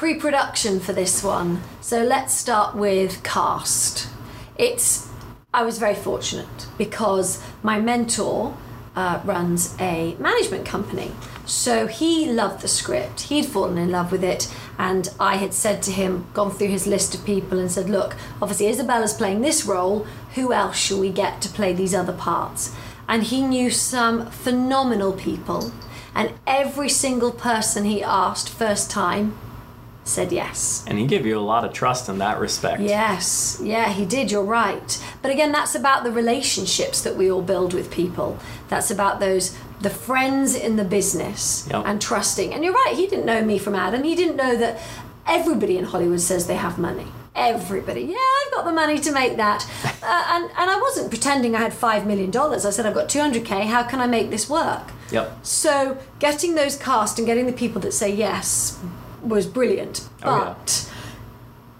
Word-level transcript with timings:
pre-production 0.00 0.80
for 0.80 0.94
this 0.94 1.22
one. 1.22 1.60
So 1.82 2.02
let's 2.02 2.32
start 2.32 2.74
with 2.74 3.22
cast. 3.22 4.08
It's 4.56 5.06
I 5.52 5.62
was 5.62 5.76
very 5.76 5.94
fortunate 5.94 6.68
because 6.78 7.44
my 7.62 7.78
mentor 7.78 8.56
uh, 8.96 9.20
runs 9.26 9.76
a 9.78 10.14
management 10.18 10.64
company. 10.64 11.12
So 11.44 11.86
he 11.86 12.32
loved 12.32 12.62
the 12.62 12.66
script. 12.68 13.20
He'd 13.28 13.44
fallen 13.44 13.76
in 13.76 13.90
love 13.90 14.10
with 14.10 14.24
it, 14.24 14.50
and 14.78 15.06
I 15.20 15.36
had 15.36 15.52
said 15.52 15.82
to 15.82 15.90
him, 15.90 16.26
gone 16.32 16.50
through 16.50 16.68
his 16.68 16.86
list 16.86 17.14
of 17.14 17.26
people, 17.26 17.58
and 17.58 17.70
said, 17.70 17.90
"Look, 17.90 18.16
obviously 18.40 18.68
Isabella's 18.68 19.12
playing 19.12 19.42
this 19.42 19.66
role. 19.66 20.06
Who 20.34 20.54
else 20.54 20.78
shall 20.78 21.00
we 21.00 21.10
get 21.10 21.42
to 21.42 21.50
play 21.50 21.74
these 21.74 21.94
other 21.94 22.14
parts?" 22.14 22.74
And 23.06 23.24
he 23.24 23.42
knew 23.42 23.70
some 23.70 24.30
phenomenal 24.30 25.12
people, 25.12 25.72
and 26.14 26.32
every 26.46 26.88
single 26.88 27.32
person 27.32 27.84
he 27.84 28.02
asked 28.02 28.48
first 28.48 28.90
time 28.90 29.36
said 30.04 30.32
yes. 30.32 30.84
And 30.86 30.98
he 30.98 31.06
gave 31.06 31.24
you 31.26 31.38
a 31.38 31.40
lot 31.40 31.64
of 31.64 31.72
trust 31.72 32.08
in 32.08 32.18
that 32.18 32.38
respect. 32.40 32.80
Yes, 32.80 33.60
yeah, 33.62 33.90
he 33.92 34.04
did. 34.04 34.30
You're 34.30 34.42
right. 34.44 35.02
But 35.22 35.30
again, 35.30 35.52
that's 35.52 35.74
about 35.74 36.04
the 36.04 36.10
relationships 36.10 37.02
that 37.02 37.16
we 37.16 37.30
all 37.30 37.42
build 37.42 37.74
with 37.74 37.90
people. 37.90 38.38
That's 38.68 38.90
about 38.90 39.20
those 39.20 39.56
the 39.80 39.90
friends 39.90 40.54
in 40.54 40.76
the 40.76 40.84
business 40.84 41.66
Yep. 41.70 41.84
and 41.86 42.02
trusting. 42.02 42.52
And 42.52 42.62
you're 42.62 42.74
right. 42.74 42.92
He 42.94 43.06
didn't 43.06 43.24
know 43.24 43.42
me 43.42 43.56
from 43.58 43.74
Adam. 43.74 44.02
He 44.02 44.14
didn't 44.14 44.36
know 44.36 44.54
that 44.56 44.78
everybody 45.26 45.78
in 45.78 45.84
Hollywood 45.84 46.20
says 46.20 46.46
they 46.46 46.56
have 46.56 46.78
money. 46.78 47.06
Everybody, 47.34 48.02
yeah, 48.02 48.16
I've 48.46 48.52
got 48.52 48.64
the 48.64 48.72
money 48.72 48.98
to 48.98 49.12
make 49.12 49.36
that, 49.36 49.64
uh, 50.02 50.24
and 50.34 50.44
and 50.58 50.70
I 50.70 50.78
wasn't 50.80 51.10
pretending 51.10 51.54
I 51.54 51.60
had 51.60 51.72
five 51.72 52.04
million 52.04 52.30
dollars. 52.30 52.66
I 52.66 52.70
said 52.70 52.84
I've 52.86 52.94
got 52.94 53.08
two 53.08 53.20
hundred 53.20 53.44
k. 53.44 53.66
How 53.66 53.84
can 53.84 54.00
I 54.00 54.06
make 54.06 54.30
this 54.30 54.50
work? 54.50 54.82
Yep. 55.12 55.46
So 55.46 55.96
getting 56.18 56.56
those 56.56 56.76
cast 56.76 57.18
and 57.18 57.26
getting 57.26 57.46
the 57.46 57.52
people 57.52 57.80
that 57.82 57.92
say 57.92 58.12
yes 58.12 58.78
was 59.22 59.46
brilliant. 59.46 60.08
Oh, 60.22 60.36
yeah. 60.36 60.54
But 60.58 60.90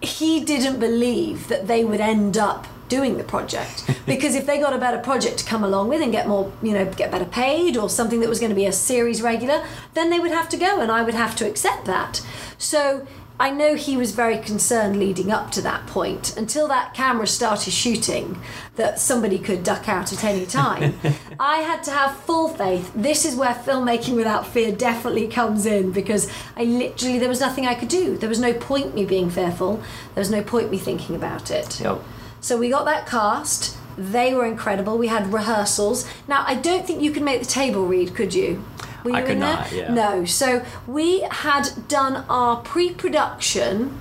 he 0.02 0.44
didn't 0.44 0.80
believe 0.80 1.48
that 1.48 1.66
they 1.66 1.84
would 1.84 2.00
end 2.00 2.38
up 2.38 2.66
doing 2.88 3.16
the 3.18 3.24
project 3.24 3.88
because 4.06 4.34
if 4.34 4.46
they 4.46 4.58
got 4.58 4.72
a 4.72 4.78
better 4.78 4.98
project 4.98 5.38
to 5.38 5.44
come 5.44 5.62
along 5.62 5.88
with 5.88 6.02
and 6.02 6.10
get 6.10 6.26
more 6.26 6.52
you 6.60 6.72
know 6.72 6.84
get 6.94 7.10
better 7.10 7.24
paid 7.24 7.76
or 7.76 7.88
something 7.88 8.18
that 8.18 8.28
was 8.28 8.40
going 8.40 8.50
to 8.50 8.56
be 8.56 8.66
a 8.66 8.72
series 8.72 9.22
regular 9.22 9.64
then 9.94 10.10
they 10.10 10.18
would 10.18 10.32
have 10.32 10.48
to 10.48 10.56
go 10.56 10.80
and 10.80 10.90
i 10.90 11.00
would 11.00 11.14
have 11.14 11.36
to 11.36 11.48
accept 11.48 11.84
that 11.84 12.20
so 12.58 13.06
i 13.40 13.50
know 13.50 13.74
he 13.74 13.96
was 13.96 14.12
very 14.12 14.38
concerned 14.38 14.98
leading 14.98 15.32
up 15.32 15.50
to 15.50 15.60
that 15.62 15.84
point 15.86 16.36
until 16.36 16.68
that 16.68 16.94
camera 16.94 17.26
started 17.26 17.72
shooting 17.72 18.38
that 18.76 18.98
somebody 19.00 19.38
could 19.38 19.62
duck 19.64 19.88
out 19.88 20.12
at 20.12 20.22
any 20.22 20.46
time 20.46 20.94
i 21.40 21.56
had 21.58 21.82
to 21.82 21.90
have 21.90 22.14
full 22.28 22.48
faith 22.48 22.92
this 22.94 23.24
is 23.24 23.34
where 23.34 23.54
filmmaking 23.54 24.14
without 24.14 24.46
fear 24.46 24.70
definitely 24.70 25.26
comes 25.26 25.66
in 25.66 25.90
because 25.90 26.30
i 26.56 26.62
literally 26.64 27.18
there 27.18 27.28
was 27.28 27.40
nothing 27.40 27.66
i 27.66 27.74
could 27.74 27.88
do 27.88 28.16
there 28.18 28.28
was 28.28 28.40
no 28.40 28.52
point 28.52 28.94
me 28.94 29.04
being 29.04 29.28
fearful 29.30 29.76
there 30.14 30.20
was 30.20 30.30
no 30.30 30.42
point 30.42 30.70
me 30.70 30.78
thinking 30.78 31.16
about 31.16 31.50
it 31.50 31.80
Yep. 31.80 31.98
so 32.40 32.56
we 32.58 32.68
got 32.70 32.84
that 32.84 33.06
cast. 33.06 33.76
They 33.98 34.32
were 34.32 34.46
incredible. 34.46 34.96
We 34.96 35.08
had 35.08 35.30
rehearsals. 35.32 36.08
Now 36.26 36.44
I 36.46 36.54
don't 36.54 36.86
think 36.86 37.02
you 37.02 37.10
could 37.10 37.22
make 37.22 37.40
the 37.40 37.46
table 37.46 37.84
read, 37.86 38.14
could 38.14 38.32
you? 38.32 38.64
We 39.04 39.12
were 39.12 39.18
you 39.18 39.24
I 39.24 39.26
could 39.26 39.32
in 39.32 39.40
there? 39.40 39.54
not, 39.56 39.72
yeah. 39.72 39.92
No. 39.94 40.24
So 40.24 40.64
we 40.86 41.20
had 41.30 41.68
done 41.88 42.24
our 42.28 42.56
pre-production. 42.56 43.98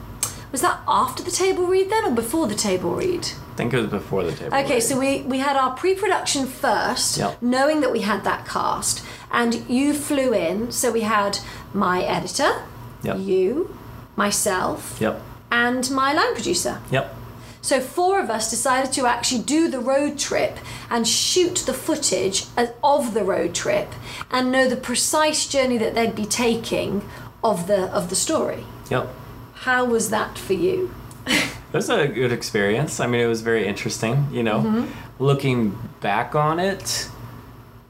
Was 0.52 0.62
that 0.62 0.80
after 0.88 1.22
the 1.24 1.32
table 1.32 1.66
read 1.68 1.90
then, 1.90 2.06
or 2.06 2.12
before 2.12 2.48
the 2.48 2.56
table 2.56 2.96
read? 2.96 3.20
I 3.54 3.56
think 3.62 3.74
it 3.74 3.78
was 3.78 3.88
before 3.88 4.24
the 4.24 4.32
table. 4.32 4.56
Okay, 4.58 4.76
read. 4.76 4.84
so 4.84 4.98
we, 5.00 5.22
we 5.24 5.40
had 5.40 5.56
our 5.58 5.76
pre-production 5.76 6.48
first, 6.48 7.18
Yep. 7.18 7.42
knowing 7.42 7.82
that 7.82 7.92
we 7.92 8.02
had 8.02 8.24
that 8.24 8.48
cast, 8.48 9.04
and 9.32 9.70
you 9.70 9.94
flew 9.94 10.34
in. 10.34 10.72
So 10.72 10.92
we 10.92 11.02
had 11.02 11.40
my 11.74 12.02
editor, 12.04 12.64
Yep. 13.04 13.20
you, 13.20 13.76
myself, 14.16 14.98
Yep. 15.00 15.22
and 15.52 15.90
my 15.92 16.14
line 16.14 16.34
producer. 16.34 16.80
Yep. 16.92 17.16
So 17.62 17.82
four 17.82 18.20
of 18.20 18.30
us 18.30 18.50
decided 18.50 18.92
to 18.94 19.06
actually 19.06 19.44
do 19.44 19.70
the 19.70 19.80
road 19.80 20.18
trip 20.18 20.58
and 20.90 21.08
shoot 21.08 21.56
the 21.66 21.74
footage 21.74 22.46
of 22.84 23.14
the 23.14 23.24
road 23.24 23.54
trip 23.54 23.90
and 24.32 24.52
know 24.52 24.68
the 24.68 24.78
precise 24.78 25.46
journey 25.48 25.78
that 25.78 25.94
they'd 25.94 26.16
be 26.16 26.26
taking 26.26 27.08
of 27.44 27.68
the 27.68 27.84
of 27.94 28.10
the 28.10 28.16
story. 28.16 28.64
Yep. 28.90 29.08
How 29.54 29.84
was 29.86 30.10
that 30.10 30.38
for 30.38 30.54
you? 30.54 30.94
It 31.28 31.74
was 31.74 31.90
a 31.90 32.08
good 32.08 32.32
experience. 32.32 33.00
I 33.00 33.06
mean, 33.08 33.22
it 33.22 33.28
was 33.28 33.42
very 33.42 33.68
interesting. 33.68 34.28
You 34.32 34.42
know, 34.44 34.60
Mm-hmm. 34.62 35.24
looking 35.24 35.78
back 36.02 36.34
on 36.34 36.60
it, 36.60 37.10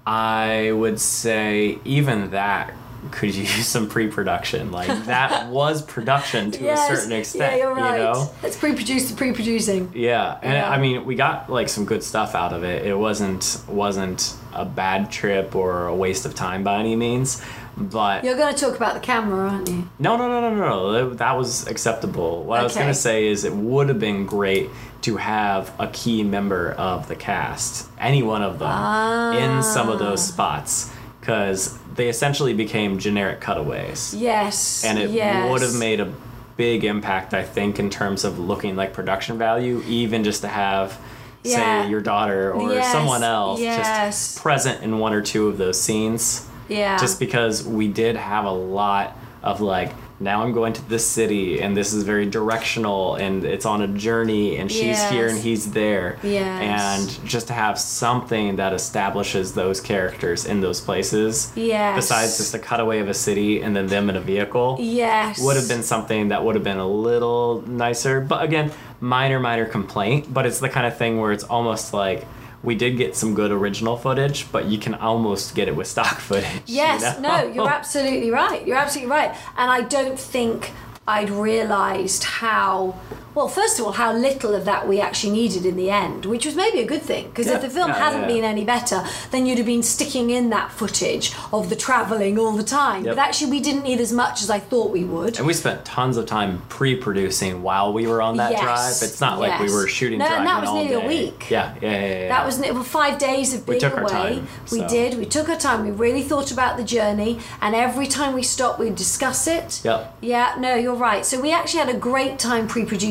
I 0.05 0.71
would 0.73 0.99
say 0.99 1.77
even 1.85 2.31
that 2.31 2.73
could 3.11 3.33
you 3.33 3.43
use 3.43 3.67
some 3.67 3.87
pre-production. 3.87 4.71
Like 4.71 5.05
that 5.05 5.47
was 5.49 5.81
production 5.81 6.51
to 6.51 6.67
a 6.69 6.77
certain 6.77 7.11
extent. 7.11 7.53
Yeah, 7.53 7.57
you're 7.57 7.73
right. 7.73 7.97
You 7.97 8.03
know. 8.03 8.31
Let's 8.43 8.57
pre-produce 8.57 9.09
the 9.09 9.15
pre-producing. 9.15 9.91
Yeah, 9.95 10.37
and 10.41 10.53
Yeah. 10.53 10.69
I 10.69 10.77
mean, 10.79 11.05
we 11.05 11.15
got 11.15 11.49
like 11.49 11.69
some 11.69 11.85
good 11.85 12.03
stuff 12.03 12.35
out 12.35 12.53
of 12.53 12.63
it. 12.63 12.85
It 12.85 12.97
wasn't 12.97 13.61
wasn't 13.67 14.35
a 14.53 14.65
bad 14.65 15.11
trip 15.11 15.55
or 15.55 15.87
a 15.87 15.95
waste 15.95 16.25
of 16.25 16.35
time 16.35 16.63
by 16.63 16.79
any 16.79 16.95
means. 16.95 17.41
But 17.77 18.25
You're 18.25 18.35
going 18.35 18.53
to 18.53 18.59
talk 18.59 18.75
about 18.75 18.93
the 18.93 18.99
camera, 18.99 19.49
aren't 19.49 19.69
you? 19.69 19.87
no, 19.99 20.17
no, 20.17 20.27
no, 20.27 20.41
no, 20.41 20.55
no. 20.55 21.13
That 21.13 21.37
was 21.37 21.65
acceptable. 21.67 22.43
What 22.43 22.59
I 22.59 22.63
was 22.63 22.75
gonna 22.75 22.93
say 22.93 23.27
is 23.27 23.45
it 23.45 23.53
would 23.53 23.87
have 23.87 23.99
been 23.99 24.25
great 24.25 24.69
to 25.03 25.15
have 25.15 25.71
a 25.79 25.87
key 25.87 26.23
member 26.23 26.73
of 26.73 27.07
the 27.07 27.15
cast, 27.15 27.87
any 27.97 28.21
one 28.21 28.41
of 28.41 28.59
them, 28.59 29.33
in 29.37 29.63
some 29.63 29.87
of 29.87 29.97
those 29.97 30.19
ah. 30.19 30.33
spots, 30.33 30.91
because 31.21 31.78
they 31.95 32.09
essentially 32.09 32.53
became 32.53 32.99
generic 32.99 33.39
cutaways, 33.41 34.13
Yes. 34.17 34.83
and 34.85 34.97
it 34.99 35.09
yes. 35.09 35.49
would 35.51 35.61
have 35.61 35.75
made 35.75 35.99
a 35.99 36.11
big 36.57 36.83
impact, 36.83 37.33
I 37.33 37.43
think, 37.43 37.79
in 37.79 37.89
terms 37.89 38.23
of 38.23 38.37
looking 38.39 38.75
like 38.75 38.93
production 38.93 39.37
value, 39.37 39.81
even 39.87 40.23
just 40.23 40.41
to 40.41 40.47
have. 40.47 40.97
Yeah. 41.41 41.83
Say 41.85 41.89
your 41.89 42.01
daughter 42.01 42.51
or 42.51 42.73
Yes, 42.73 42.91
someone 42.91 43.23
else 43.23 43.61
yes. 43.61 43.77
just 43.77 44.41
present 44.43 44.83
in 44.83 44.99
one 44.99 45.13
or 45.13 45.21
two 45.21 45.47
of 45.47 45.57
those 45.57 45.79
scenes 45.79 46.45
Yeah. 46.67 46.97
just 46.97 47.17
because 47.17 47.63
we 47.65 47.87
did 47.87 48.17
have 48.17 48.43
a 48.43 48.51
lot 48.51 49.17
of 49.41 49.61
like 49.61 49.93
now 50.19 50.43
I'm 50.43 50.51
going 50.51 50.73
to 50.73 50.89
this 50.89 51.05
city 51.05 51.61
and 51.61 51.75
this 51.75 51.93
is 51.93 52.03
very 52.03 52.25
directional 52.25 53.15
and 53.15 53.45
it's 53.45 53.65
on 53.65 53.81
a 53.81 53.87
journey 53.87 54.57
and 54.57 54.71
she's 54.71 55.01
here 55.09 55.29
and 55.29 55.39
he's 55.39 55.71
there. 55.71 56.17
Yes. 56.23 57.19
And 57.19 57.27
just 57.27 57.47
to 57.47 57.53
have 57.53 57.79
something 57.79 58.57
that 58.57 58.73
establishes 58.73 59.53
those 59.53 59.79
characters 59.79 60.45
in 60.45 60.59
those 60.59 60.81
places. 60.81 61.53
Yes. 61.55 61.95
Besides 61.95 62.37
just 62.37 62.53
a 62.53 62.59
cutaway 62.59 62.99
of 62.99 63.07
a 63.07 63.13
city 63.13 63.61
and 63.61 63.75
then 63.75 63.87
them 63.87 64.09
in 64.09 64.17
a 64.17 64.21
vehicle. 64.21 64.77
Yes. 64.79 65.41
Would 65.41 65.55
have 65.55 65.69
been 65.69 65.83
something 65.83 66.29
that 66.29 66.43
would 66.43 66.55
have 66.55 66.63
been 66.63 66.79
a 66.79 66.87
little 66.87 67.61
nicer. 67.67 68.19
But 68.19 68.43
again, 68.43 68.71
minor, 68.99 69.39
minor 69.39 69.65
complaint. 69.65 70.33
But 70.33 70.45
it's 70.45 70.59
the 70.59 70.69
kind 70.69 70.85
of 70.85 70.97
thing 70.97 71.19
where 71.19 71.31
it's 71.31 71.45
almost 71.45 71.93
like 71.93 72.27
we 72.63 72.75
did 72.75 72.97
get 72.97 73.15
some 73.15 73.33
good 73.35 73.51
original 73.51 73.95
footage, 73.97 74.51
but 74.51 74.65
you 74.65 74.77
can 74.77 74.93
almost 74.95 75.55
get 75.55 75.67
it 75.67 75.75
with 75.75 75.87
stock 75.87 76.19
footage. 76.19 76.45
you 76.65 76.75
Yes, 76.75 77.19
know? 77.19 77.43
no, 77.43 77.51
you're 77.51 77.69
absolutely 77.69 78.31
right. 78.31 78.65
You're 78.67 78.77
absolutely 78.77 79.11
right. 79.11 79.31
And 79.57 79.71
I 79.71 79.81
don't 79.81 80.19
think 80.19 80.71
I'd 81.07 81.29
realised 81.29 82.23
how, 82.23 82.99
well, 83.35 83.47
first 83.47 83.79
of 83.79 83.85
all, 83.85 83.91
how 83.93 84.11
little 84.13 84.55
of 84.55 84.65
that 84.65 84.87
we 84.87 84.99
actually 84.99 85.31
needed 85.33 85.65
in 85.65 85.75
the 85.75 85.89
end, 85.89 86.25
which 86.25 86.45
was 86.45 86.55
maybe 86.55 86.79
a 86.79 86.85
good 86.85 87.01
thing. 87.01 87.27
Because 87.29 87.47
Yeah, 87.47 87.55
if 87.55 87.61
the 87.61 87.69
film 87.69 87.89
yeah, 87.89 87.95
hadn't 87.99 88.21
yeah. 88.21 88.27
been 88.27 88.43
any 88.43 88.65
better, 88.65 89.03
then 89.31 89.45
you'd 89.45 89.57
have 89.57 89.67
been 89.67 89.83
sticking 89.83 90.29
in 90.29 90.49
that 90.49 90.71
footage 90.71 91.33
of 91.53 91.69
the 91.69 91.75
travelling 91.75 92.37
all 92.39 92.51
the 92.53 92.63
time. 92.63 93.05
Yep. 93.05 93.15
But 93.15 93.21
actually, 93.21 93.51
we 93.51 93.59
didn't 93.59 93.83
need 93.83 93.99
as 93.99 94.11
much 94.11 94.41
as 94.41 94.49
I 94.49 94.59
thought 94.59 94.91
we 94.91 95.03
would. 95.03 95.37
And 95.37 95.47
we 95.47 95.53
spent 95.53 95.85
tons 95.85 96.17
of 96.17 96.25
time 96.25 96.61
pre-producing 96.69 97.61
while 97.61 97.93
we 97.93 98.07
were 98.07 98.21
on 98.21 98.37
that 98.37 98.51
Yes, 98.51 98.61
drive. 98.61 99.09
It's 99.09 99.21
not 99.21 99.39
like 99.39 99.59
we 99.59 99.71
were 99.71 99.87
shooting 99.87 100.19
No, 100.19 100.25
and 100.25 100.45
that 100.47 100.61
was 100.61 100.69
all 100.69 100.83
nearly 100.83 101.05
a 101.05 101.07
week. 101.07 101.49
Yeah, 101.49 101.75
yeah, 101.81 101.91
yeah. 101.91 102.07
yeah, 102.21 102.27
That 102.29 102.45
was 102.45 102.59
well, 102.59 102.83
five 102.83 103.17
days 103.19 103.53
of 103.53 103.65
being 103.65 103.75
We 103.75 103.79
took 103.79 103.93
our 103.93 104.01
away. 104.01 104.09
time, 104.11 104.47
we 104.71 104.79
so. 104.79 104.87
did. 104.89 105.17
We 105.17 105.25
took 105.25 105.49
our 105.49 105.57
time. 105.57 105.83
We 105.85 105.91
really 105.91 106.23
thought 106.23 106.51
about 106.51 106.77
the 106.77 106.83
journey, 106.83 107.39
and 107.61 107.75
every 107.75 108.07
time 108.07 108.33
we 108.33 108.43
stopped, 108.43 108.79
we'd 108.79 108.95
discuss 108.95 109.47
it. 109.47 109.81
Yep. 109.83 110.17
Yeah. 110.21 110.55
No, 110.59 110.75
you're 110.75 110.95
right. 110.95 111.25
So 111.25 111.39
we 111.39 111.51
actually 111.51 111.79
had 111.79 111.89
a 111.89 111.97
great 111.97 112.39
time 112.39 112.67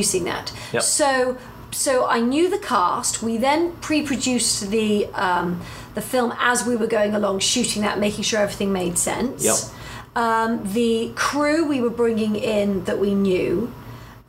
pre-producing 0.08 0.24
that. 0.24 0.52
Yep. 0.72 0.82
So, 0.82 1.38
so 1.70 2.06
I 2.06 2.20
knew 2.20 2.48
the 2.50 2.58
cast. 2.58 3.22
We 3.22 3.36
then 3.36 3.72
pre-produced 3.80 4.70
the 4.70 5.06
um, 5.14 5.60
the 5.94 6.00
film 6.00 6.32
as 6.38 6.64
we 6.64 6.76
were 6.76 6.86
going 6.86 7.14
along, 7.14 7.40
shooting 7.40 7.82
that, 7.82 7.98
making 7.98 8.24
sure 8.24 8.40
everything 8.40 8.72
made 8.72 8.98
sense. 8.98 9.44
Yep. 9.44 9.56
Um, 10.16 10.72
the 10.72 11.12
crew 11.14 11.66
we 11.66 11.80
were 11.80 11.90
bringing 11.90 12.36
in 12.36 12.84
that 12.84 12.98
we 12.98 13.14
knew, 13.14 13.72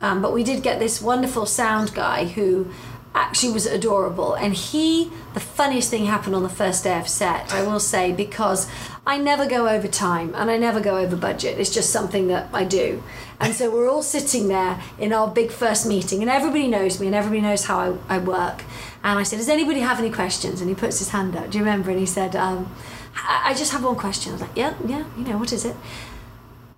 um, 0.00 0.22
but 0.22 0.32
we 0.32 0.44
did 0.44 0.62
get 0.62 0.78
this 0.78 1.00
wonderful 1.00 1.46
sound 1.46 1.94
guy 1.94 2.26
who 2.26 2.70
actually 3.14 3.52
was 3.52 3.66
adorable. 3.66 4.34
And 4.34 4.54
he, 4.54 5.10
the 5.34 5.40
funniest 5.40 5.90
thing 5.90 6.06
happened 6.06 6.34
on 6.36 6.42
the 6.42 6.48
first 6.48 6.84
day 6.84 6.98
of 6.98 7.08
set, 7.08 7.52
I 7.52 7.62
will 7.62 7.80
say, 7.80 8.12
because 8.12 8.68
I 9.06 9.18
never 9.18 9.46
go 9.46 9.68
over 9.68 9.88
time 9.88 10.32
and 10.36 10.50
I 10.50 10.56
never 10.56 10.80
go 10.80 10.96
over 10.98 11.16
budget. 11.16 11.58
It's 11.58 11.74
just 11.74 11.90
something 11.90 12.28
that 12.28 12.48
I 12.52 12.64
do. 12.64 13.02
And 13.40 13.54
so 13.54 13.70
we're 13.70 13.90
all 13.90 14.02
sitting 14.02 14.48
there 14.48 14.80
in 14.98 15.12
our 15.12 15.26
big 15.26 15.50
first 15.50 15.86
meeting, 15.86 16.20
and 16.20 16.30
everybody 16.30 16.68
knows 16.68 17.00
me 17.00 17.06
and 17.06 17.16
everybody 17.16 17.40
knows 17.40 17.64
how 17.64 17.98
I, 18.08 18.16
I 18.16 18.18
work. 18.18 18.62
And 19.02 19.18
I 19.18 19.22
said, 19.22 19.36
Does 19.38 19.48
anybody 19.48 19.80
have 19.80 19.98
any 19.98 20.10
questions? 20.10 20.60
And 20.60 20.68
he 20.68 20.76
puts 20.76 20.98
his 20.98 21.08
hand 21.08 21.34
up. 21.34 21.50
Do 21.50 21.58
you 21.58 21.64
remember? 21.64 21.90
And 21.90 21.98
he 21.98 22.06
said, 22.06 22.36
um, 22.36 22.70
I 23.16 23.50
I 23.50 23.54
just 23.54 23.72
have 23.72 23.82
one 23.82 23.96
question. 23.96 24.30
I 24.30 24.34
was 24.34 24.42
like, 24.42 24.56
Yeah, 24.56 24.74
yeah, 24.86 25.04
you 25.16 25.24
know, 25.24 25.38
what 25.38 25.52
is 25.52 25.64
it? 25.64 25.74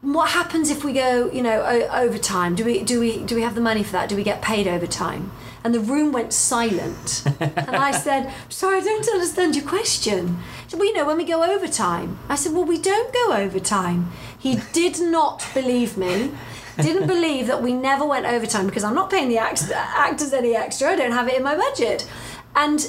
what 0.02 0.30
happens 0.30 0.68
if 0.68 0.82
we 0.84 0.92
go, 0.92 1.30
you 1.30 1.42
know, 1.42 1.62
o- 1.62 2.02
overtime? 2.02 2.54
Do 2.56 2.64
we 2.64 2.82
do 2.82 2.98
we 3.00 3.18
do 3.24 3.34
we 3.36 3.42
have 3.42 3.54
the 3.54 3.60
money 3.60 3.82
for 3.84 3.92
that? 3.92 4.08
Do 4.08 4.16
we 4.16 4.22
get 4.24 4.42
paid 4.42 4.66
overtime? 4.66 5.30
And 5.64 5.72
the 5.74 5.80
room 5.80 6.10
went 6.12 6.32
silent. 6.32 7.22
and 7.40 7.76
I 7.76 7.90
said, 8.06 8.32
Sorry, 8.48 8.78
I 8.78 8.80
don't 8.80 9.08
understand 9.08 9.54
your 9.56 9.64
question. 9.66 10.38
He 10.64 10.70
said, 10.70 10.78
Well, 10.80 10.88
you 10.88 10.94
know, 10.94 11.06
when 11.06 11.16
we 11.16 11.24
go 11.24 11.42
overtime. 11.44 12.18
I 12.28 12.34
said, 12.34 12.52
Well, 12.52 12.64
we 12.64 12.78
don't 12.78 13.12
go 13.12 13.32
overtime. 13.34 14.10
He 14.38 14.58
did 14.72 15.00
not 15.00 15.46
believe 15.54 15.96
me. 15.96 16.32
Didn't 16.78 17.06
believe 17.06 17.46
that 17.48 17.62
we 17.62 17.74
never 17.74 18.04
went 18.04 18.24
overtime 18.26 18.66
because 18.66 18.82
I'm 18.82 18.94
not 18.94 19.10
paying 19.10 19.28
the 19.28 19.38
act- 19.38 19.70
actors 19.70 20.32
any 20.32 20.56
extra. 20.56 20.88
I 20.88 20.96
don't 20.96 21.12
have 21.12 21.28
it 21.28 21.34
in 21.36 21.42
my 21.42 21.54
budget. 21.54 22.08
And 22.56 22.88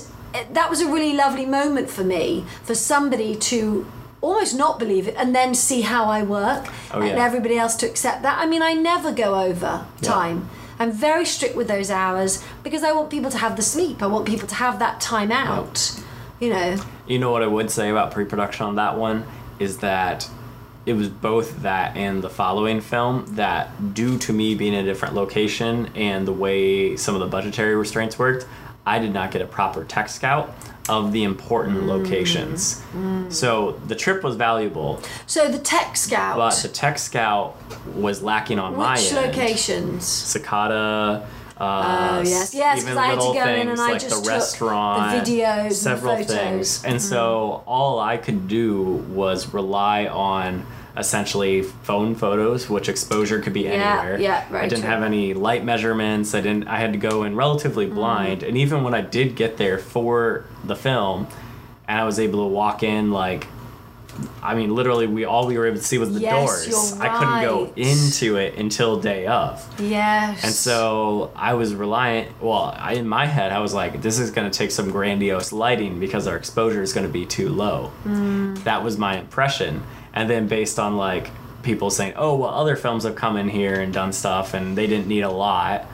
that 0.52 0.70
was 0.70 0.82
a 0.82 0.88
really 0.88 1.14
lovely 1.14 1.46
moment 1.46 1.90
for 1.90 2.04
me, 2.04 2.46
for 2.64 2.74
somebody 2.76 3.36
to 3.36 3.86
almost 4.22 4.58
not 4.58 4.80
believe 4.80 5.08
it 5.10 5.16
and 5.18 5.36
then 5.36 5.54
see 5.54 5.82
how 5.82 6.06
I 6.06 6.24
work 6.24 6.66
Oh, 6.92 7.02
and 7.02 7.20
everybody 7.20 7.58
else 7.58 7.76
to 7.76 7.86
accept 7.86 8.22
that. 8.24 8.40
I 8.40 8.46
mean, 8.46 8.62
I 8.62 8.74
never 8.74 9.12
go 9.12 9.36
over 9.36 9.86
time. 10.02 10.50
I'm 10.80 10.92
very 10.92 11.26
strict 11.26 11.56
with 11.56 11.68
those 11.68 11.90
hours 11.90 12.44
because 12.64 12.84
I 12.84 12.92
want 12.92 13.10
people 13.10 13.32
to 13.32 13.38
have 13.38 13.56
the 13.56 13.62
sleep. 13.62 14.02
I 14.02 14.08
want 14.08 14.28
people 14.28 14.48
to 14.48 14.56
have 14.56 14.80
that 14.80 15.00
time 15.00 15.32
out. 15.32 16.00
You 16.40 16.50
know, 16.50 16.78
You 17.08 17.20
know 17.20 17.32
what 17.32 17.44
I 17.44 17.48
would 17.48 17.70
say 17.70 17.90
about 17.90 18.12
pre-production 18.12 18.66
on 18.66 18.76
that 18.76 18.98
one 18.98 19.26
is 19.60 19.78
that 19.78 20.30
it 20.86 20.94
was 20.94 21.08
both 21.08 21.62
that 21.62 21.96
and 21.96 22.22
the 22.22 22.30
following 22.30 22.82
film 22.82 23.26
that 23.36 23.94
due 23.94 24.18
to 24.18 24.34
me 24.34 24.54
being 24.56 24.74
in 24.74 24.84
a 24.84 24.84
different 24.84 25.16
location 25.16 25.90
and 25.96 26.28
the 26.28 26.34
way 26.34 26.98
some 26.98 27.16
of 27.16 27.22
the 27.22 27.28
budgetary 27.28 27.76
restraints 27.76 28.20
worked, 28.20 28.46
I 28.86 29.00
did 29.00 29.14
not 29.14 29.32
get 29.32 29.42
a 29.42 29.46
proper 29.48 29.84
tech 29.86 30.10
scout 30.10 30.54
of 30.90 31.14
the 31.14 31.24
important 31.24 31.88
locations. 31.88 32.82
So 33.30 33.80
the 33.88 33.96
trip 33.96 34.22
was 34.24 34.36
valuable, 34.36 35.00
so 35.28 35.48
the 35.50 35.60
tech 35.60 35.96
scout. 35.96 36.36
but 36.38 36.54
the 36.62 36.68
tech 36.68 36.98
scout 37.00 37.56
was 37.96 38.22
lacking 38.22 38.60
on 38.60 38.76
my 38.76 38.96
which 38.96 39.14
end. 39.14 39.28
locations? 39.28 40.06
Cicada. 40.06 41.26
Uh, 41.58 42.18
Oh, 42.18 42.22
yes. 42.28 42.54
Yes, 42.54 42.76
'cause 42.80 42.84
even 42.84 42.98
I 42.98 43.06
had 43.08 43.20
to 43.22 43.34
go 43.34 43.40
in 43.40 43.46
things 43.68 43.70
and 43.72 43.80
I 43.80 43.92
like 43.92 44.02
just 44.02 44.10
the 44.10 44.16
took 44.16 44.24
the 44.26 44.30
restaurant, 44.32 45.26
videos 45.28 45.66
and 45.66 45.74
several 45.76 46.16
photos. 46.18 46.28
Mm-hmm. 46.36 46.50
things, 46.50 46.84
and 46.86 47.02
so 47.02 47.64
all 47.66 48.00
I 48.00 48.18
could 48.18 48.48
do 48.48 48.82
was 49.10 49.54
rely 49.54 50.08
on 50.08 50.66
essentially 50.96 51.62
phone 51.64 52.16
photos, 52.16 52.70
which 52.70 52.88
exposure 52.90 53.40
could 53.40 53.54
be 53.54 53.62
Yeah, 53.62 53.70
anywhere. 54.02 54.20
yeah, 54.20 54.46
right. 54.52 54.64
I 54.66 54.68
didn't 54.68 54.82
true. 54.84 54.90
have 54.92 55.04
any 55.04 55.34
light 55.34 55.64
measurements. 55.66 56.36
I 56.36 56.42
didn't. 56.42 56.68
I 56.68 56.78
had 56.78 56.94
to 56.94 57.00
go 57.00 57.24
in 57.24 57.36
relatively 57.36 57.86
Mm-hmm. 57.86 57.96
blind, 57.96 58.44
and 58.44 58.58
even 58.58 58.84
when 58.84 58.94
I 58.94 59.02
did 59.02 59.36
get 59.36 59.58
there 59.58 59.78
for 59.78 60.46
the 60.64 60.76
film, 60.76 61.28
and 61.88 62.00
I 62.00 62.04
was 62.04 62.20
able 62.20 62.48
to 62.48 62.54
walk 62.54 62.84
in 62.84 63.12
like. 63.12 63.48
I 64.44 64.54
mean, 64.54 64.76
literally, 64.76 65.08
we 65.08 65.26
all 65.26 65.48
we 65.48 65.58
were 65.58 65.66
able 65.66 65.78
to 65.78 65.84
see 65.84 65.98
was 65.98 66.14
the 66.14 66.20
Yes, 66.20 66.68
doors. 66.68 66.94
you're 67.00 67.04
I 67.04 67.18
couldn't 67.18 67.42
go 67.42 67.74
into 67.76 68.36
it 68.36 68.60
until 68.60 69.00
day 69.00 69.26
of. 69.26 69.68
Yes. 69.80 70.44
And 70.44 70.54
so 70.54 71.32
I 71.36 71.56
was 71.56 71.74
reliant. 71.74 72.40
Well, 72.40 72.76
I, 72.78 72.94
in 72.94 73.08
my 73.08 73.26
head, 73.26 73.52
I 73.52 73.58
was 73.60 73.74
like, 73.74 74.04
this 74.04 74.20
is 74.20 74.30
going 74.30 74.50
to 74.52 74.56
take 74.56 74.70
some 74.70 74.92
grandiose 74.92 75.52
lighting 75.52 76.00
because 76.00 76.28
our 76.28 76.38
exposure 76.38 76.84
is 76.84 76.94
going 76.94 77.08
to 77.08 77.12
be 77.12 77.26
too 77.26 77.50
low. 77.50 77.92
That 78.66 78.84
was 78.84 79.00
my 79.00 79.18
impression. 79.18 79.82
And 80.14 80.30
then 80.30 80.48
based 80.48 80.80
on 80.80 80.98
like 80.98 81.32
people 81.64 81.90
saying, 81.90 82.14
oh, 82.16 82.36
well, 82.36 82.50
other 82.50 82.76
films 82.76 83.04
have 83.04 83.16
come 83.16 83.38
in 83.38 83.50
here 83.50 83.80
and 83.82 83.94
done 83.94 84.14
stuff 84.14 84.54
and 84.54 84.78
they 84.78 84.88
didn't 84.88 85.08
need 85.08 85.22
a 85.22 85.32
lot. 85.32 85.86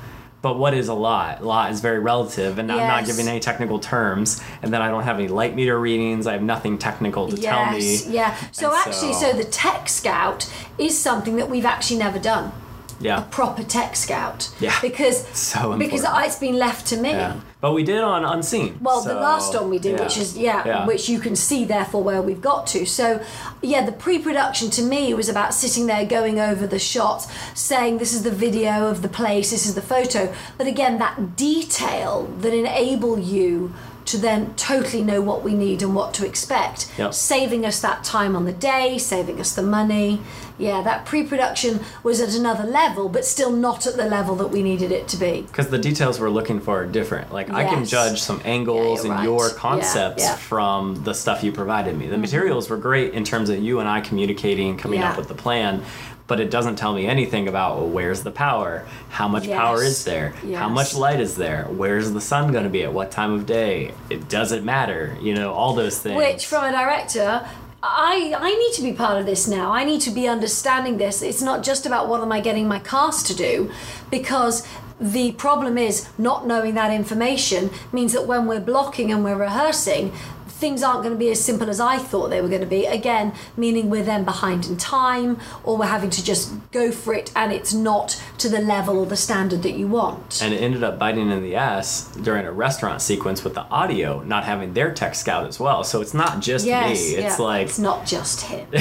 But 0.42 0.57
what 0.57 0.74
is 0.74 0.88
a 0.88 0.94
lot? 0.94 1.42
A 1.42 1.45
lot 1.45 1.69
is 1.69 1.81
very 1.81 2.00
relative, 2.00 2.60
and 2.60 2.71
I'm 2.71 2.77
not 2.88 3.06
giving 3.06 3.27
any 3.27 3.42
technical 3.42 3.77
terms. 3.77 4.42
And 4.62 4.71
then 4.74 4.81
I 4.81 4.88
don't 4.88 5.04
have 5.04 5.19
any 5.19 5.27
light 5.27 5.54
meter 5.54 5.77
readings. 5.77 6.27
I 6.27 6.31
have 6.31 6.42
nothing 6.42 6.77
technical 6.77 7.27
to 7.27 7.36
tell 7.36 7.66
me. 7.74 7.80
Yes, 7.92 8.07
yeah. 8.07 8.38
So 8.54 8.68
And 8.69 8.77
actually, 8.77 9.13
so- 9.16 9.31
so 9.31 9.33
the 9.33 9.44
tech 9.44 9.89
scout 9.89 10.50
is 10.77 10.98
something 10.98 11.36
that 11.36 11.50
we've 11.50 11.66
actually 11.66 11.98
never 12.00 12.19
done. 12.19 12.54
Yeah. 13.00 13.24
A 13.24 13.30
proper 13.30 13.63
tech 13.63 13.96
scout. 13.96 14.54
Yeah. 14.60 14.78
Because 14.81 15.28
So 15.34 15.78
because 15.78 16.04
it's 16.06 16.40
been 16.40 16.57
left 16.57 16.88
to 16.88 16.98
me. 16.98 17.12
Yeah. 17.12 17.40
But 17.62 17.74
we 17.74 17.84
did 17.84 18.00
on 18.00 18.24
Unseen. 18.24 18.78
Well, 18.81 19.01
the 19.01 19.16
last 19.16 19.54
one 19.54 19.69
we 19.69 19.80
did, 19.80 19.98
yeah. 19.98 20.04
which 20.06 20.18
is 20.18 20.38
yeah, 20.38 20.66
Yeah. 20.66 20.88
which 20.88 21.10
you 21.10 21.19
can 21.19 21.36
see 21.36 21.66
therefore 21.66 22.01
where 22.01 22.22
we've 22.22 22.42
got 22.42 22.68
to. 22.68 22.86
So, 22.86 23.22
yeah, 23.62 23.86
the 23.86 23.92
pre-production 23.92 24.69
to 24.72 24.81
me 24.81 25.13
was 25.13 25.28
about 25.28 25.54
sitting 25.54 25.86
there 25.86 26.06
going 26.06 26.40
over 26.40 26.66
the 26.66 26.80
shots, 26.80 27.28
saying 27.54 27.98
this 27.98 28.13
is 28.13 28.24
the 28.24 28.31
video 28.31 28.88
of 28.88 29.02
the 29.02 29.10
place, 29.10 29.52
this 29.52 29.66
is 29.66 29.75
the 29.75 29.81
photo. 29.81 30.34
But 30.57 30.68
again, 30.68 31.00
that 31.00 31.36
detail 31.36 32.24
that 32.40 32.54
enable 32.54 33.19
you 33.19 33.74
to 34.09 34.17
then 34.17 34.53
totally 34.56 35.03
know 35.03 35.21
what 35.21 35.44
we 35.44 35.53
need 35.53 35.81
and 35.83 35.94
what 35.94 36.13
to 36.15 36.25
expect, 36.25 36.91
Yep. 36.97 37.13
saving 37.13 37.65
us 37.65 37.79
that 37.81 38.03
time 38.03 38.35
on 38.35 38.45
the 38.45 38.51
day, 38.51 38.97
saving 38.97 39.39
us 39.39 39.53
the 39.53 39.61
money. 39.61 40.21
Yeah, 40.57 40.81
that 40.81 41.06
pre-production 41.06 41.79
was 42.03 42.19
at 42.19 42.35
another 42.35 42.65
level, 42.65 43.07
but 43.07 43.23
still 43.23 43.51
not 43.51 43.88
at 43.88 43.95
the 43.97 44.06
level 44.06 44.35
that 44.38 44.47
we 44.47 44.61
needed 44.61 44.91
it 44.91 45.07
to 45.09 45.17
be. 45.17 45.44
because 45.44 45.69
the 45.69 45.77
details 45.77 46.19
we're 46.19 46.29
looking 46.29 46.59
for 46.59 46.81
are 46.81 46.85
different. 46.85 47.31
Like 47.31 47.50
I 47.51 47.63
can 47.65 47.85
judge 47.85 48.19
some 48.21 48.41
angles 48.44 49.03
you're 49.03 49.13
and 49.13 49.19
right. 49.19 49.23
your 49.23 49.50
concepts 49.51 50.23
yeah. 50.23 50.35
from 50.35 51.03
the 51.03 51.13
stuff 51.13 51.44
you 51.44 51.51
provided 51.51 51.97
me. 51.97 52.07
The 52.07 52.13
mm-hmm. 52.13 52.21
materials 52.21 52.69
were 52.69 52.77
great 52.77 53.13
in 53.13 53.23
terms 53.23 53.50
of 53.50 53.59
you 53.59 53.79
and 53.79 53.88
I 53.88 54.01
communicating 54.01 54.75
coming 54.77 55.00
Yeah. 55.00 55.11
up 55.11 55.17
with 55.17 55.27
the 55.27 55.35
plan, 55.35 55.83
but 56.30 56.40
it 56.40 56.50
doesn't 56.50 56.78
tell 56.78 56.94
me 56.94 57.08
anything 57.08 57.50
about 57.50 57.78
well, 57.78 57.90
where's 57.90 58.22
the 58.24 58.31
power, 58.31 58.86
how 59.10 59.28
much 59.28 59.50
power 59.50 59.84
is 59.84 60.06
there, 60.06 60.30
how 60.54 60.70
much 60.70 60.96
light 60.96 61.20
is 61.20 61.36
there, 61.36 61.66
where's 61.66 62.12
the 62.12 62.22
sun 62.22 62.54
going 62.54 62.64
to 62.64 62.70
be 62.70 62.84
at 62.84 62.94
what 62.94 63.12
time 63.12 63.34
of 63.34 63.46
day. 63.46 63.94
It 64.10 64.30
doesn't 64.30 64.64
matter, 64.64 65.18
you 65.20 65.34
know, 65.34 65.52
all 65.52 65.74
those 65.74 66.00
things. 66.00 66.16
Which, 66.16 66.46
from 66.46 66.64
a 66.64 66.72
director, 66.72 67.46
I 67.81 68.34
I 68.38 68.52
need 68.56 68.74
to 68.76 68.81
be 68.84 68.94
part 68.94 69.20
of 69.20 69.26
this 69.26 69.48
now. 69.48 69.72
I 69.72 69.84
need 69.84 70.02
to 70.02 70.12
be 70.12 70.28
understanding 70.28 70.98
this. 70.98 71.22
It's 71.22 71.42
not 71.42 71.64
just 71.64 71.86
about 71.86 72.08
what 72.08 72.22
am 72.22 72.31
I 72.31 72.40
getting 72.42 72.68
my 72.68 72.80
cast 72.80 73.26
to 73.28 73.36
do, 73.36 73.72
because 74.12 74.68
the 75.00 75.31
problem 75.34 75.78
is 75.78 76.10
not 76.18 76.46
knowing 76.46 76.75
that 76.75 76.92
information 76.92 77.69
means 77.92 78.13
that 78.13 78.28
when 78.28 78.46
we're 78.48 78.60
blocking 78.60 79.12
and 79.12 79.24
we're 79.24 79.38
rehearsing. 79.38 80.12
Things 80.48 80.84
aren't 80.84 81.04
going 81.04 81.13
to 81.13 81.18
be 81.18 81.31
as 81.31 81.40
simple 81.40 81.69
as 81.69 81.80
I 81.80 81.98
thought 81.98 82.30
they 82.31 82.42
were 82.42 82.50
going 82.50 82.60
to 82.60 82.68
be. 82.68 82.86
Again, 82.86 83.31
meaning 83.56 83.90
we're 83.90 84.04
then 84.04 84.25
behind 84.25 84.66
in 84.66 84.75
time, 84.75 85.40
or 85.63 85.78
we're 85.78 85.86
having 85.86 86.10
to 86.10 86.22
just 86.22 86.51
go 86.72 86.92
for 86.92 87.13
it, 87.13 87.31
and 87.34 87.54
it's 87.54 87.74
not 87.74 88.22
to 88.40 88.50
the 88.50 88.60
level 88.60 89.00
or 89.00 89.06
the 89.06 89.16
standard 89.16 89.63
that 89.63 89.78
you 89.78 89.88
want. 89.88 90.42
and 90.42 90.54
it 90.54 90.57
ended 90.57 90.84
up 90.84 91.00
biting 91.00 91.31
in 91.31 91.42
the 91.44 91.56
ass 91.56 92.13
during 92.18 92.45
a 92.45 92.52
restaurant 92.52 93.02
sequence 93.02 93.45
with 93.45 93.54
the 93.54 93.63
audio 93.68 94.22
not 94.24 94.44
having 94.44 94.74
their 94.74 94.94
tech 94.94 95.16
scout 95.16 95.48
as 95.48 95.62
well. 95.62 95.84
So 95.86 96.02
it's 96.02 96.13
not 96.13 96.42
just 96.42 96.66
yes, 96.66 97.00
me. 97.00 97.16
It's 97.16 97.40
yeah. 97.40 97.45
like 97.45 97.68
it's 97.68 97.80
not 97.80 98.06
just 98.06 98.42
him. 98.42 98.68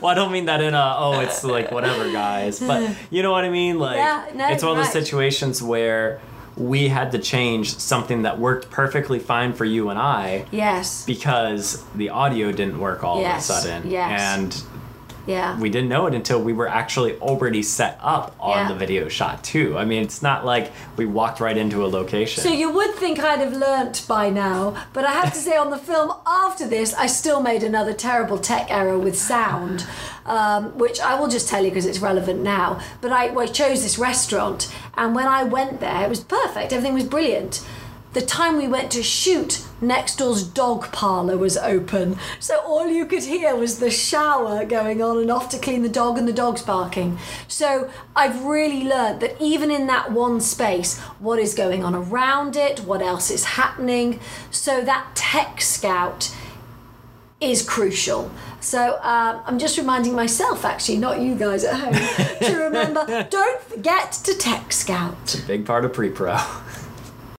well, 0.00 0.08
I 0.08 0.14
don't 0.14 0.32
mean 0.32 0.44
that 0.44 0.60
in 0.60 0.74
a 0.74 0.94
oh, 0.98 1.20
it's 1.20 1.42
like 1.42 1.70
whatever, 1.70 2.10
guys. 2.12 2.60
But 2.60 2.94
you 3.10 3.22
know 3.22 3.32
what 3.32 3.44
I 3.44 3.48
mean. 3.50 3.78
Like 3.78 3.96
Yeah, 3.96 4.28
no, 4.34 4.48
it's 4.48 4.62
one 4.62 4.72
of 4.72 4.84
those. 4.84 4.89
Situations 4.92 5.62
where 5.62 6.20
we 6.56 6.88
had 6.88 7.12
to 7.12 7.18
change 7.18 7.78
something 7.78 8.22
that 8.22 8.38
worked 8.38 8.70
perfectly 8.70 9.18
fine 9.18 9.52
for 9.52 9.64
you 9.64 9.88
and 9.88 9.98
I 9.98 10.44
yes. 10.50 11.04
because 11.06 11.82
the 11.94 12.10
audio 12.10 12.52
didn't 12.52 12.78
work 12.78 13.02
all 13.04 13.20
Yes, 13.20 13.48
of 13.48 13.56
a 13.56 13.58
sudden, 13.60 13.90
yes. 13.90 14.20
and 14.20 14.62
Yeah. 15.26 15.58
we 15.60 15.70
didn't 15.70 15.88
know 15.88 16.06
it 16.06 16.14
until 16.14 16.42
we 16.42 16.52
were 16.52 16.66
actually 16.68 17.14
already 17.20 17.62
set 17.62 17.98
up 18.02 18.34
on 18.40 18.58
Yeah. 18.58 18.68
the 18.68 18.74
video 18.74 19.08
shot 19.08 19.44
too. 19.44 19.78
I 19.78 19.84
mean, 19.84 20.02
it's 20.02 20.22
not 20.22 20.44
like 20.44 20.72
we 20.96 21.06
walked 21.06 21.40
right 21.40 21.56
into 21.56 21.84
a 21.84 21.88
location. 21.88 22.42
So 22.42 22.50
you 22.50 22.70
would 22.72 22.94
think 22.96 23.20
I'd 23.20 23.38
have 23.40 23.54
learnt 23.54 24.04
by 24.08 24.28
now, 24.28 24.74
but 24.92 25.04
I 25.04 25.12
have 25.12 25.32
to 25.32 25.38
say 25.38 25.56
on 25.56 25.70
the 25.70 25.78
film 25.78 26.12
after 26.26 26.66
this, 26.66 26.92
I 26.94 27.06
still 27.06 27.40
made 27.40 27.62
another 27.62 27.92
terrible 27.92 28.38
tech 28.38 28.66
error 28.70 28.98
with 28.98 29.16
sound, 29.16 29.86
um, 30.30 30.78
which 30.78 31.00
I 31.00 31.18
will 31.18 31.26
just 31.26 31.48
tell 31.48 31.64
you 31.64 31.70
because 31.70 31.86
it's 31.86 31.98
relevant 31.98 32.40
now. 32.40 32.80
But 33.00 33.10
I, 33.12 33.30
well, 33.30 33.48
I 33.48 33.52
chose 33.52 33.82
this 33.82 33.98
restaurant, 33.98 34.72
and 34.94 35.14
when 35.14 35.26
I 35.26 35.42
went 35.42 35.80
there, 35.80 36.04
it 36.04 36.08
was 36.08 36.20
perfect. 36.20 36.72
Everything 36.72 36.94
was 36.94 37.04
brilliant. 37.04 37.66
The 38.12 38.20
time 38.20 38.56
we 38.56 38.66
went 38.66 38.90
to 38.92 39.04
shoot, 39.04 39.64
next 39.80 40.16
door's 40.16 40.42
dog 40.42 40.90
parlour 40.92 41.36
was 41.36 41.56
open, 41.56 42.16
so 42.40 42.60
all 42.60 42.88
you 42.88 43.06
could 43.06 43.24
hear 43.24 43.54
was 43.54 43.78
the 43.78 43.90
shower 43.90 44.64
going 44.64 45.00
on 45.00 45.18
and 45.18 45.30
off 45.30 45.48
to 45.50 45.58
clean 45.58 45.82
the 45.82 45.88
dog 45.88 46.18
and 46.18 46.26
the 46.26 46.32
dog's 46.32 46.62
barking. 46.62 47.18
So 47.46 47.90
I've 48.16 48.44
really 48.44 48.82
learned 48.84 49.20
that 49.20 49.40
even 49.40 49.70
in 49.70 49.86
that 49.88 50.10
one 50.10 50.40
space, 50.40 50.98
what 51.18 51.38
is 51.38 51.54
going 51.54 51.84
on 51.84 51.94
around 51.94 52.56
it, 52.56 52.80
what 52.80 53.02
else 53.02 53.30
is 53.30 53.44
happening, 53.44 54.18
so 54.50 54.80
that 54.80 55.14
tech 55.14 55.60
scout 55.60 56.34
is 57.40 57.62
crucial. 57.62 58.30
So 58.60 58.98
um, 59.02 59.40
I'm 59.46 59.58
just 59.58 59.78
reminding 59.78 60.14
myself, 60.14 60.64
actually, 60.64 60.98
not 60.98 61.20
you 61.20 61.34
guys 61.34 61.64
at 61.64 61.80
home, 61.80 61.94
to 62.50 62.56
remember 62.56 63.06
don't 63.30 63.62
forget 63.62 64.12
to 64.24 64.34
tech 64.34 64.72
scout. 64.72 65.16
It's 65.22 65.34
a 65.34 65.42
Big 65.46 65.66
part 65.66 65.84
of 65.84 65.92
pre-pro. 65.92 66.38